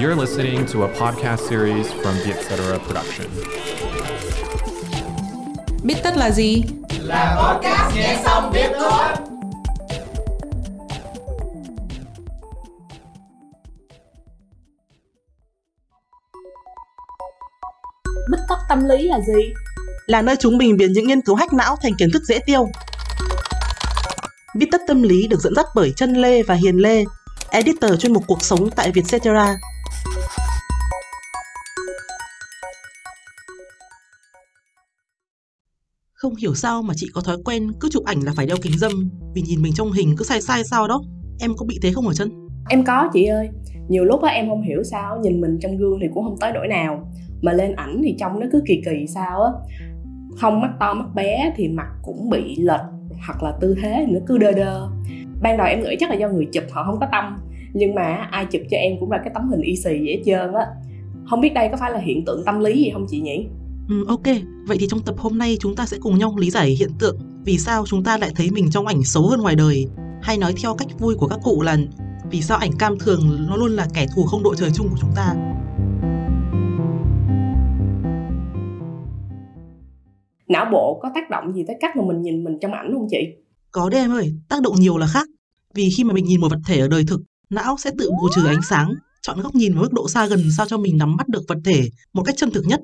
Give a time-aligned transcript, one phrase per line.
[0.00, 2.78] You're listening to a podcast series from the Etc.
[2.86, 3.26] Production.
[5.82, 6.62] Biết tất là gì?
[7.00, 9.04] Là podcast nghe xong biết thôi.
[18.30, 19.52] Bít tất tâm lý là gì?
[20.06, 22.68] Là nơi chúng mình biến những nghiên cứu hack não thành kiến thức dễ tiêu.
[24.54, 27.04] Bít tất tâm lý được dẫn dắt bởi Chân Lê và Hiền Lê,
[27.50, 29.56] editor chuyên mục cuộc sống tại Vietcetera.
[36.22, 38.78] Không hiểu sao mà chị có thói quen cứ chụp ảnh là phải đeo kính
[38.78, 38.92] dâm,
[39.34, 41.02] vì nhìn mình trong hình cứ sai sai sao đó.
[41.40, 42.30] Em có bị thế không hả chân?
[42.68, 43.48] Em có chị ơi.
[43.88, 46.52] Nhiều lúc á, em không hiểu sao nhìn mình trong gương thì cũng không tới
[46.52, 47.10] nỗi nào
[47.42, 49.50] mà lên ảnh thì trông nó cứ kỳ kỳ sao á.
[50.36, 52.80] Không mắt to, mắt bé thì mặt cũng bị lệch,
[53.26, 54.88] hoặc là tư thế nó cứ đơ đơ.
[55.42, 57.38] Ban đầu em nghĩ chắc là do người chụp họ không có tâm,
[57.72, 60.52] nhưng mà ai chụp cho em cũng là cái tấm hình y xì dễ trơn
[60.52, 60.66] á.
[61.30, 63.46] Không biết đây có phải là hiện tượng tâm lý gì không chị nhỉ?
[63.90, 64.22] Ừ, ok,
[64.66, 67.18] vậy thì trong tập hôm nay chúng ta sẽ cùng nhau lý giải hiện tượng
[67.44, 69.86] vì sao chúng ta lại thấy mình trong ảnh xấu hơn ngoài đời
[70.22, 71.76] hay nói theo cách vui của các cụ là
[72.30, 74.96] vì sao ảnh cam thường nó luôn là kẻ thù không đội trời chung của
[75.00, 75.34] chúng ta.
[80.48, 83.06] Não bộ có tác động gì tới cách mà mình nhìn mình trong ảnh không
[83.10, 83.18] chị?
[83.72, 85.28] Có đấy em ơi, tác động nhiều là khác.
[85.74, 88.28] Vì khi mà mình nhìn một vật thể ở đời thực, não sẽ tự bù
[88.34, 91.16] trừ ánh sáng, chọn góc nhìn và mức độ xa gần sao cho mình nắm
[91.16, 92.80] bắt được vật thể một cách chân thực nhất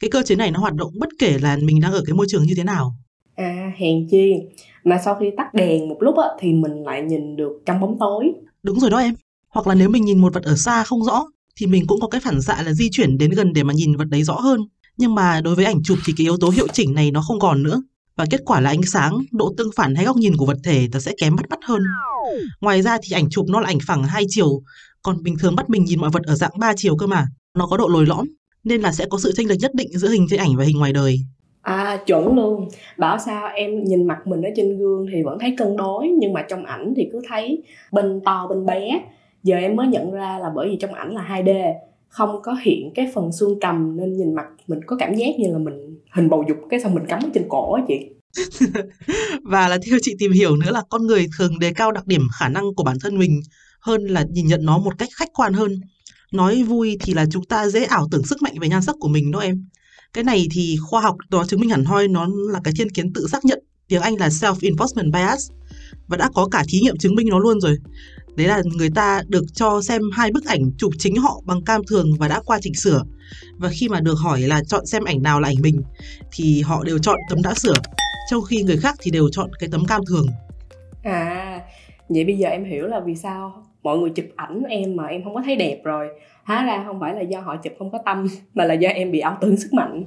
[0.00, 2.26] cái cơ chế này nó hoạt động bất kể là mình đang ở cái môi
[2.28, 2.94] trường như thế nào?
[3.36, 4.32] À hèn chi.
[4.84, 7.96] Mà sau khi tắt đèn một lúc á thì mình lại nhìn được trong bóng
[8.00, 8.32] tối.
[8.62, 9.14] Đúng rồi đó em.
[9.48, 11.24] Hoặc là nếu mình nhìn một vật ở xa không rõ
[11.56, 13.96] thì mình cũng có cái phản xạ là di chuyển đến gần để mà nhìn
[13.96, 14.60] vật đấy rõ hơn.
[14.96, 17.40] Nhưng mà đối với ảnh chụp thì cái yếu tố hiệu chỉnh này nó không
[17.40, 17.82] còn nữa.
[18.16, 20.88] Và kết quả là ánh sáng, độ tương phản hay góc nhìn của vật thể
[20.92, 21.82] ta sẽ kém bắt mắt hơn.
[22.60, 24.62] Ngoài ra thì ảnh chụp nó là ảnh phẳng hai chiều,
[25.02, 27.26] còn bình thường bắt mình nhìn mọi vật ở dạng ba chiều cơ mà.
[27.54, 28.26] Nó có độ lồi lõm,
[28.64, 30.78] nên là sẽ có sự chênh lệch nhất định giữa hình trên ảnh và hình
[30.78, 31.18] ngoài đời.
[31.62, 32.68] À chuẩn luôn.
[32.98, 36.32] Bảo sao em nhìn mặt mình ở trên gương thì vẫn thấy cân đối Nhưng
[36.32, 39.00] mà trong ảnh thì cứ thấy bên to bên bé.
[39.42, 41.72] Giờ em mới nhận ra là bởi vì trong ảnh là 2D
[42.08, 45.52] Không có hiện cái phần xương cầm Nên nhìn mặt mình có cảm giác như
[45.52, 48.08] là mình hình bầu dục Cái xong mình cắm trên cổ á chị.
[49.44, 52.22] Và là theo chị tìm hiểu nữa là con người thường đề cao đặc điểm
[52.38, 53.40] khả năng của bản thân mình
[53.80, 55.70] Hơn là nhìn nhận nó một cách khách quan hơn
[56.32, 59.08] nói vui thì là chúng ta dễ ảo tưởng sức mạnh về nhan sắc của
[59.08, 59.66] mình đó em.
[60.12, 63.12] Cái này thì khoa học nó chứng minh hẳn hoi, nó là cái thiên kiến
[63.12, 63.58] tự xác nhận.
[63.88, 65.50] Tiếng anh là self enforcement bias.
[66.06, 67.76] Và đã có cả thí nghiệm chứng minh nó luôn rồi.
[68.36, 71.84] Đấy là người ta được cho xem hai bức ảnh chụp chính họ bằng cam
[71.84, 73.02] thường và đã qua chỉnh sửa.
[73.56, 75.82] Và khi mà được hỏi là chọn xem ảnh nào là ảnh mình,
[76.32, 77.74] thì họ đều chọn tấm đã sửa,
[78.30, 80.26] trong khi người khác thì đều chọn cái tấm cam thường.
[81.02, 81.60] À
[82.08, 85.24] vậy bây giờ em hiểu là vì sao mọi người chụp ảnh em mà em
[85.24, 86.08] không có thấy đẹp rồi
[86.44, 89.10] hóa ra không phải là do họ chụp không có tâm mà là do em
[89.10, 90.04] bị ảo tưởng sức mạnh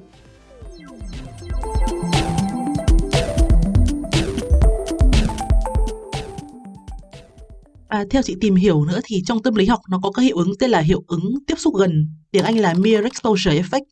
[7.88, 10.38] À, theo chị tìm hiểu nữa thì trong tâm lý học nó có cái hiệu
[10.38, 13.84] ứng tên là hiệu ứng tiếp xúc gần, tiếng Anh là mere exposure effect.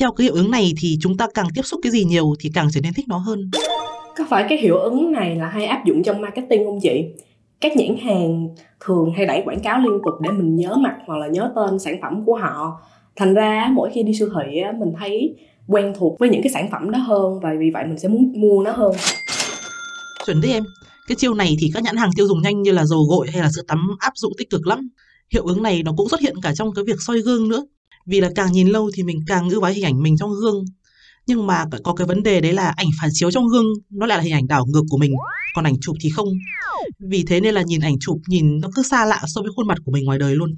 [0.00, 2.50] Theo cái hiệu ứng này thì chúng ta càng tiếp xúc cái gì nhiều thì
[2.54, 3.50] càng trở nên thích nó hơn.
[4.16, 7.04] Có phải cái hiệu ứng này là hay áp dụng trong marketing không chị?
[7.64, 8.48] Các nhãn hàng
[8.80, 11.78] thường hay đẩy quảng cáo liên tục để mình nhớ mặt hoặc là nhớ tên
[11.78, 12.80] sản phẩm của họ.
[13.16, 15.34] Thành ra mỗi khi đi siêu thị mình thấy
[15.66, 18.32] quen thuộc với những cái sản phẩm đó hơn và vì vậy mình sẽ muốn
[18.36, 18.92] mua nó hơn.
[20.26, 20.64] Chuẩn đấy em.
[21.08, 23.42] Cái chiêu này thì các nhãn hàng tiêu dùng nhanh như là dầu gội hay
[23.42, 24.88] là sữa tắm áp dụng tích cực lắm.
[25.32, 27.66] Hiệu ứng này nó cũng xuất hiện cả trong cái việc soi gương nữa.
[28.06, 30.64] Vì là càng nhìn lâu thì mình càng ưu ái hình ảnh mình trong gương.
[31.26, 34.18] Nhưng mà có cái vấn đề đấy là ảnh phản chiếu trong gương, nó lại
[34.18, 35.12] là hình ảnh đảo ngược của mình
[35.54, 36.28] còn ảnh chụp thì không.
[36.98, 39.66] Vì thế nên là nhìn ảnh chụp nhìn nó cứ xa lạ so với khuôn
[39.66, 40.54] mặt của mình ngoài đời luôn.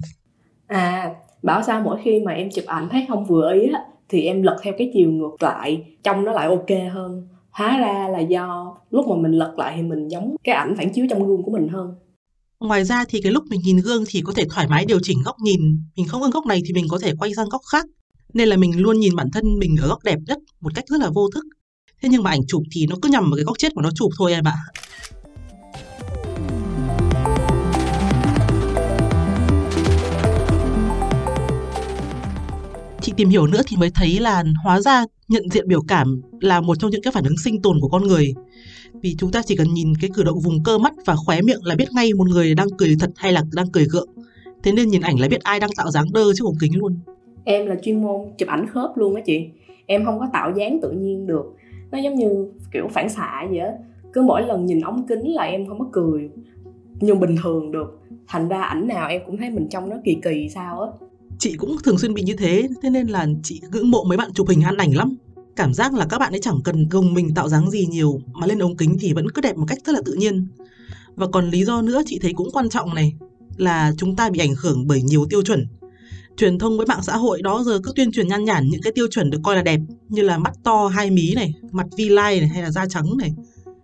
[0.67, 1.13] À
[1.43, 4.41] bảo sao mỗi khi mà em chụp ảnh thấy không vừa ý á thì em
[4.41, 7.27] lật theo cái chiều ngược lại trông nó lại ok hơn.
[7.49, 10.93] Hóa ra là do lúc mà mình lật lại thì mình giống cái ảnh phản
[10.93, 11.95] chiếu trong gương của mình hơn.
[12.59, 15.17] Ngoài ra thì cái lúc mình nhìn gương thì có thể thoải mái điều chỉnh
[15.25, 15.59] góc nhìn,
[15.97, 17.85] mình không ưng góc này thì mình có thể quay sang góc khác.
[18.33, 20.99] Nên là mình luôn nhìn bản thân mình ở góc đẹp nhất một cách rất
[20.99, 21.45] là vô thức.
[22.01, 23.89] Thế nhưng mà ảnh chụp thì nó cứ nhằm vào cái góc chết của nó
[23.95, 24.55] chụp thôi em ạ.
[33.07, 36.61] chị tìm hiểu nữa thì mới thấy là hóa ra nhận diện biểu cảm là
[36.61, 38.33] một trong những cái phản ứng sinh tồn của con người.
[39.01, 41.63] Vì chúng ta chỉ cần nhìn cái cử động vùng cơ mắt và khóe miệng
[41.63, 44.09] là biết ngay một người đang cười thật hay là đang cười gượng.
[44.63, 46.99] Thế nên nhìn ảnh là biết ai đang tạo dáng đơ trước ống kính luôn.
[47.43, 49.47] Em là chuyên môn chụp ảnh khớp luôn á chị.
[49.85, 51.45] Em không có tạo dáng tự nhiên được
[51.91, 53.71] nó giống như kiểu phản xạ vậy á
[54.13, 56.29] cứ mỗi lần nhìn ống kính là em không có cười
[56.99, 60.17] như bình thường được thành ra ảnh nào em cũng thấy mình trông nó kỳ
[60.23, 60.89] kỳ sao á
[61.39, 64.33] Chị cũng thường xuyên bị như thế, thế nên là chị ngưỡng mộ mấy bạn
[64.33, 65.15] chụp hình ăn ảnh lắm.
[65.55, 68.47] Cảm giác là các bạn ấy chẳng cần gồng mình tạo dáng gì nhiều mà
[68.47, 70.47] lên ống kính thì vẫn cứ đẹp một cách rất là tự nhiên.
[71.15, 73.13] Và còn lý do nữa chị thấy cũng quan trọng này
[73.57, 75.67] là chúng ta bị ảnh hưởng bởi nhiều tiêu chuẩn.
[76.37, 78.93] Truyền thông với mạng xã hội đó giờ cứ tuyên truyền nhan nhản những cái
[78.93, 79.79] tiêu chuẩn được coi là đẹp
[80.09, 83.17] như là mắt to hai mí này, mặt vi lai này hay là da trắng
[83.17, 83.33] này.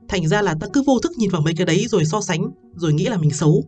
[0.08, 2.52] Thành ra là ta cứ vô thức nhìn vào mấy cái đấy rồi so sánh,
[2.76, 3.64] rồi nghĩ là mình xấu.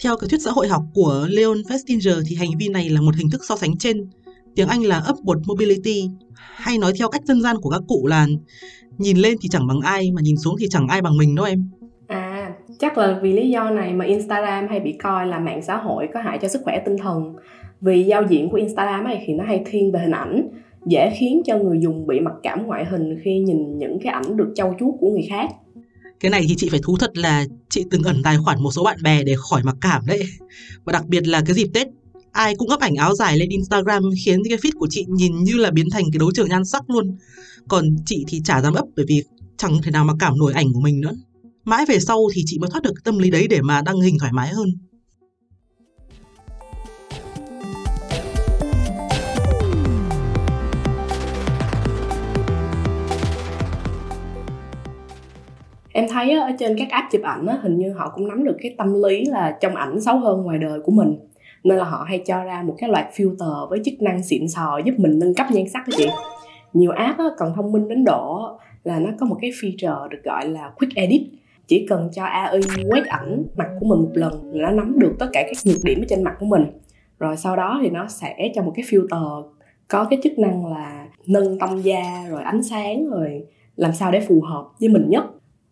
[0.00, 3.16] Theo cái thuyết xã hội học của Leon Festinger thì hành vi này là một
[3.16, 4.08] hình thức so sánh trên.
[4.54, 8.26] Tiếng Anh là upward mobility, hay nói theo cách dân gian của các cụ là
[8.98, 11.46] nhìn lên thì chẳng bằng ai mà nhìn xuống thì chẳng ai bằng mình đâu
[11.46, 11.70] em.
[12.78, 16.08] Chắc là vì lý do này mà Instagram hay bị coi là mạng xã hội
[16.14, 17.34] có hại cho sức khỏe tinh thần.
[17.80, 20.48] Vì giao diện của Instagram này thì nó hay thiên về hình ảnh,
[20.86, 24.36] dễ khiến cho người dùng bị mặc cảm ngoại hình khi nhìn những cái ảnh
[24.36, 25.46] được trau chuốt của người khác.
[26.20, 28.84] Cái này thì chị phải thú thật là chị từng ẩn tài khoản một số
[28.84, 30.22] bạn bè để khỏi mặc cảm đấy.
[30.84, 31.86] Và đặc biệt là cái dịp Tết,
[32.32, 35.56] ai cũng up ảnh áo dài lên Instagram khiến cái feed của chị nhìn như
[35.56, 37.16] là biến thành cái đấu trường nhan sắc luôn.
[37.68, 39.22] Còn chị thì chả dám up bởi vì
[39.56, 41.12] chẳng thể nào mà cảm nổi ảnh của mình nữa.
[41.68, 44.16] Mãi về sau thì chị mới thoát được tâm lý đấy để mà đăng hình
[44.20, 44.68] thoải mái hơn.
[55.92, 58.74] em thấy ở trên các app chụp ảnh hình như họ cũng nắm được cái
[58.78, 61.18] tâm lý là trong ảnh xấu hơn ngoài đời của mình.
[61.64, 64.80] Nên là họ hay cho ra một cái loạt filter với chức năng xịn sò
[64.84, 66.06] giúp mình nâng cấp nhan sắc đó chị.
[66.72, 70.48] Nhiều app còn thông minh đến độ là nó có một cái feature được gọi
[70.48, 71.22] là quick edit
[71.66, 72.60] chỉ cần cho AI
[72.90, 75.84] quét ảnh mặt của mình một lần là nó nắm được tất cả các nhược
[75.84, 76.62] điểm ở trên mặt của mình.
[77.18, 79.42] Rồi sau đó thì nó sẽ cho một cái filter
[79.88, 83.46] có cái chức năng là nâng tông da rồi ánh sáng rồi
[83.76, 85.24] làm sao để phù hợp với mình nhất.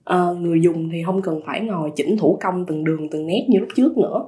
[0.04, 3.46] À, người dùng thì không cần phải ngồi chỉnh thủ công từng đường từng nét
[3.48, 4.24] như lúc trước nữa.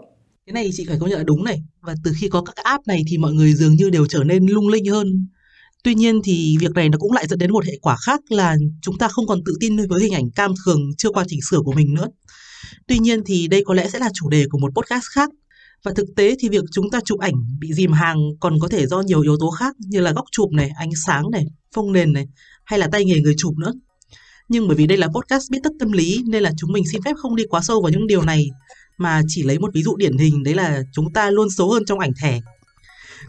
[0.46, 1.62] Cái này chị phải công nhận là đúng này.
[1.80, 4.46] Và từ khi có các app này thì mọi người dường như đều trở nên
[4.46, 5.26] lung linh hơn
[5.87, 8.56] tuy nhiên thì việc này nó cũng lại dẫn đến một hệ quả khác là
[8.83, 11.61] chúng ta không còn tự tin với hình ảnh cam thường chưa qua chỉnh sửa
[11.61, 12.09] của mình nữa
[12.87, 15.31] tuy nhiên thì đây có lẽ sẽ là chủ đề của một podcast khác
[15.85, 18.87] và thực tế thì việc chúng ta chụp ảnh bị dìm hàng còn có thể
[18.87, 22.12] do nhiều yếu tố khác như là góc chụp này, ánh sáng này, phông nền
[22.12, 22.27] này
[22.65, 23.73] hay là tay nghề người chụp nữa.
[24.49, 27.03] Nhưng bởi vì đây là podcast biết tất tâm lý nên là chúng mình xin
[27.03, 28.47] phép không đi quá sâu vào những điều này
[28.99, 31.85] mà chỉ lấy một ví dụ điển hình đấy là chúng ta luôn xấu hơn
[31.87, 32.41] trong ảnh thẻ.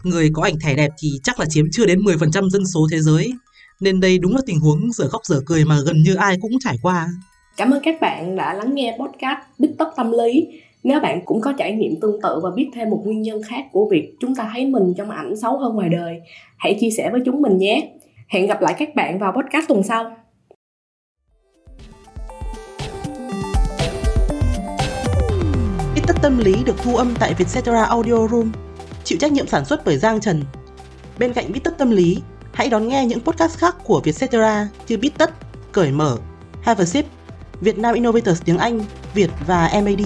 [0.02, 3.00] Người có ảnh thẻ đẹp thì chắc là chiếm chưa đến 10% dân số thế
[3.00, 3.32] giới.
[3.80, 6.52] Nên đây đúng là tình huống dở khóc dở cười mà gần như ai cũng
[6.60, 7.08] trải qua.
[7.56, 10.48] Cảm ơn các bạn đã lắng nghe podcast Bít tất tâm lý.
[10.82, 13.64] Nếu bạn cũng có trải nghiệm tương tự và biết thêm một nguyên nhân khác
[13.72, 16.20] của việc chúng ta thấy mình trong ảnh xấu hơn ngoài đời,
[16.56, 17.92] hãy chia sẻ với chúng mình nhé.
[18.28, 20.16] Hẹn gặp lại các bạn vào podcast tuần sau.
[26.08, 28.52] Tất tâm lý được thu âm tại Vietcetera Audio Room,
[29.08, 30.42] chịu trách nhiệm sản xuất bởi Giang Trần.
[31.18, 32.22] Bên cạnh Bít tất tâm lý,
[32.52, 35.30] hãy đón nghe những podcast khác của Vietcetera như Bít tất,
[35.72, 36.16] Cởi mở,
[36.62, 37.06] Have a Sip,
[37.60, 38.80] Việt Nam Innovators tiếng Anh,
[39.14, 40.00] Việt và MAD.